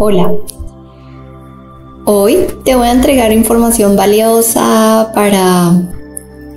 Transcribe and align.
Hola. 0.00 0.32
Hoy 2.04 2.46
te 2.64 2.76
voy 2.76 2.86
a 2.86 2.92
entregar 2.92 3.32
información 3.32 3.96
valiosa 3.96 5.10
para 5.12 5.72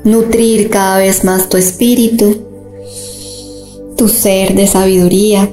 nutrir 0.04 0.70
cada 0.70 1.00
vez 1.00 1.24
más 1.24 1.50
tu 1.50 1.58
espíritu, 1.58 2.38
tu 3.98 4.08
ser 4.09 4.54
de 4.54 4.67
sabiduría. 4.67 5.50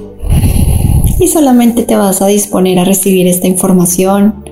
Y 1.19 1.29
solamente 1.29 1.81
te 1.81 1.95
vas 1.95 2.21
a 2.21 2.27
disponer 2.27 2.77
a 2.77 2.83
recibir 2.83 3.25
esta 3.25 3.47
información 3.47 4.45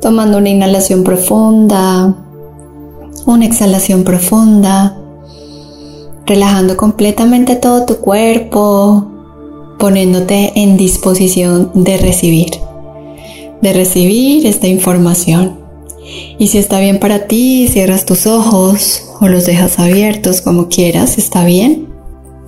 tomando 0.00 0.38
una 0.38 0.48
inhalación 0.48 1.04
profunda, 1.04 2.16
una 3.26 3.46
exhalación 3.46 4.02
profunda, 4.02 4.98
relajando 6.26 6.76
completamente 6.76 7.54
todo 7.54 7.86
tu 7.86 7.98
cuerpo, 7.98 9.06
poniéndote 9.78 10.50
en 10.56 10.76
disposición 10.76 11.70
de 11.74 11.96
recibir 11.98 12.71
de 13.62 13.72
recibir 13.72 14.46
esta 14.46 14.66
información. 14.66 15.58
Y 16.38 16.48
si 16.48 16.58
está 16.58 16.80
bien 16.80 16.98
para 16.98 17.26
ti, 17.26 17.68
cierras 17.68 18.04
tus 18.04 18.26
ojos 18.26 19.04
o 19.20 19.28
los 19.28 19.46
dejas 19.46 19.78
abiertos 19.78 20.40
como 20.40 20.68
quieras, 20.68 21.16
está 21.16 21.44
bien. 21.44 21.88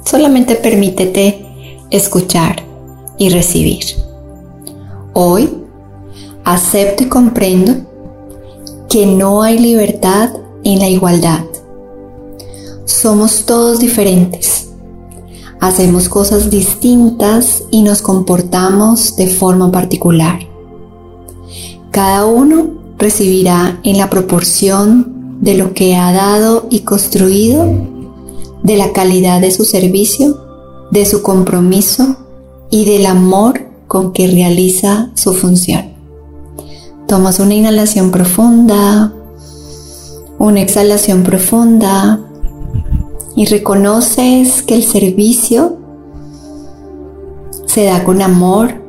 Solamente 0.05 0.57
permítete 0.57 1.47
escuchar 1.91 2.63
y 3.17 3.31
recibir. 3.31 3.85
Hoy 5.15 5.49
acepto 6.45 7.05
y 7.05 7.07
comprendo 7.07 7.75
que 8.89 9.07
no 9.07 9.43
hay 9.43 9.59
libertad 9.59 10.31
en 10.65 10.81
la 10.81 10.89
igualdad. 10.89 11.45
Somos 12.85 13.47
todos 13.47 13.79
diferentes. 13.79 14.69
Hacemos 15.61 16.09
cosas 16.09 16.51
distintas 16.51 17.63
y 17.71 17.83
nos 17.83 18.03
comportamos 18.03 19.17
de 19.17 19.29
forma 19.29 19.71
particular. 19.71 20.54
Cada 21.95 22.27
uno 22.27 22.71
recibirá 22.99 23.79
en 23.85 23.99
la 23.99 24.11
proporción 24.11 25.39
de 25.41 25.55
lo 25.55 25.75
que 25.75 25.95
ha 25.95 26.13
dado 26.13 26.67
y 26.69 26.81
construido, 26.81 27.65
de 28.65 28.77
la 28.77 28.93
calidad 28.93 29.41
de 29.41 29.53
su 29.53 29.65
servicio, 29.65 30.37
de 30.91 31.07
su 31.07 31.23
compromiso 31.23 32.17
y 32.69 32.85
del 32.85 33.07
amor 33.07 33.69
con 33.87 34.13
que 34.13 34.27
realiza 34.27 35.13
su 35.15 35.35
función. 35.35 35.93
Tomas 37.07 37.39
una 37.39 37.55
inhalación 37.55 38.11
profunda, 38.11 39.13
una 40.41 40.63
exhalación 40.63 41.23
profunda 41.23 42.19
y 43.37 43.47
reconoces 43.47 44.65
que 44.65 44.75
el 44.75 44.83
servicio 44.83 45.77
se 47.67 47.85
da 47.85 48.03
con 48.03 48.21
amor, 48.21 48.83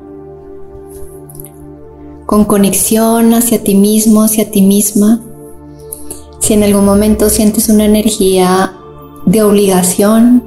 con 2.26 2.46
conexión 2.46 3.34
hacia 3.34 3.64
ti 3.64 3.76
mismo, 3.76 4.24
hacia 4.24 4.50
ti 4.50 4.62
misma. 4.62 5.22
Si 6.40 6.54
en 6.54 6.64
algún 6.64 6.86
momento 6.86 7.30
sientes 7.30 7.70
una 7.70 7.86
energía 7.86 8.74
de 9.26 9.44
obligación, 9.44 10.44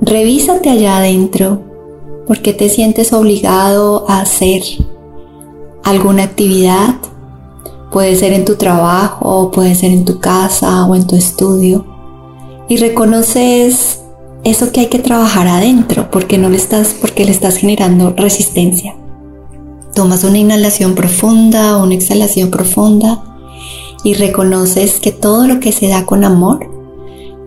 revísate 0.00 0.70
allá 0.70 0.98
adentro 0.98 1.62
porque 2.26 2.52
te 2.52 2.68
sientes 2.68 3.12
obligado 3.12 4.08
a 4.08 4.20
hacer 4.20 4.62
alguna 5.82 6.24
actividad. 6.24 6.96
Puede 7.90 8.16
ser 8.16 8.32
en 8.34 8.44
tu 8.44 8.56
trabajo, 8.56 9.50
puede 9.50 9.74
ser 9.74 9.92
en 9.92 10.04
tu 10.04 10.20
casa 10.20 10.84
o 10.84 10.94
en 10.94 11.06
tu 11.06 11.16
estudio. 11.16 11.86
Y 12.68 12.76
reconoces 12.76 14.00
eso 14.44 14.72
que 14.72 14.80
hay 14.80 14.86
que 14.86 14.98
trabajar 14.98 15.48
adentro 15.48 16.10
porque 16.10 16.36
no 16.38 16.50
le 16.50 16.56
estás 16.56 16.94
porque 17.00 17.24
le 17.24 17.30
estás 17.30 17.56
generando 17.56 18.10
resistencia. 18.10 18.94
Tomas 19.98 20.22
una 20.22 20.38
inhalación 20.38 20.94
profunda, 20.94 21.76
una 21.76 21.92
exhalación 21.92 22.52
profunda 22.52 23.20
y 24.04 24.14
reconoces 24.14 25.00
que 25.00 25.10
todo 25.10 25.48
lo 25.48 25.58
que 25.58 25.72
se 25.72 25.88
da 25.88 26.06
con 26.06 26.22
amor, 26.22 26.70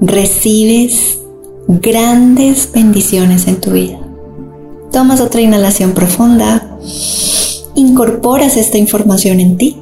recibes 0.02 1.20
grandes 1.70 2.70
bendiciones 2.73 3.48
en 3.48 3.61
tu 3.61 3.71
vida. 3.71 4.02
Tomas 4.92 5.21
otra 5.21 5.39
inhalación 5.39 5.93
profunda, 5.93 6.77
incorporas 7.76 8.58
esta 8.58 8.77
información 8.77 9.39
en 9.39 9.55
ti. 9.55 9.77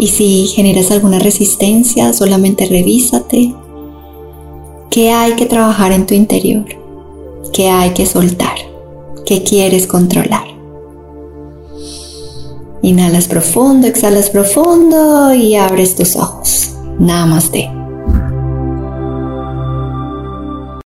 Y 0.00 0.08
si 0.08 0.48
generas 0.48 0.90
alguna 0.90 1.20
resistencia, 1.20 2.12
solamente 2.14 2.66
revísate. 2.66 3.54
¿Qué 4.90 5.12
hay 5.12 5.34
que 5.34 5.46
trabajar 5.46 5.92
en 5.92 6.04
tu 6.04 6.14
interior? 6.14 6.66
¿Qué 7.52 7.68
hay 7.68 7.90
que 7.90 8.06
soltar? 8.06 8.56
¿Qué 9.24 9.44
quieres 9.44 9.86
controlar? 9.86 10.55
Inhalas 12.86 13.26
profundo, 13.26 13.88
exhalas 13.88 14.30
profundo 14.30 15.34
y 15.34 15.56
abres 15.56 15.96
tus 15.96 16.14
ojos. 16.14 16.70
Namaste. 17.00 17.68